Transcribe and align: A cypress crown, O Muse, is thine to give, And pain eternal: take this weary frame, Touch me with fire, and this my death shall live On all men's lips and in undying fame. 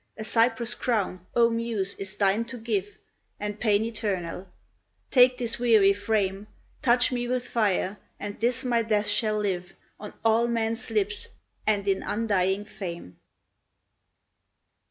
A 0.17 0.23
cypress 0.23 0.73
crown, 0.73 1.27
O 1.35 1.51
Muse, 1.51 1.93
is 1.97 2.17
thine 2.17 2.43
to 2.45 2.57
give, 2.57 2.97
And 3.39 3.59
pain 3.59 3.83
eternal: 3.85 4.47
take 5.11 5.37
this 5.37 5.59
weary 5.59 5.93
frame, 5.93 6.47
Touch 6.81 7.11
me 7.11 7.27
with 7.27 7.47
fire, 7.47 7.99
and 8.19 8.39
this 8.39 8.63
my 8.63 8.81
death 8.81 9.05
shall 9.05 9.37
live 9.37 9.75
On 9.99 10.11
all 10.25 10.47
men's 10.47 10.89
lips 10.89 11.27
and 11.67 11.87
in 11.87 12.01
undying 12.01 12.65
fame. 12.65 13.17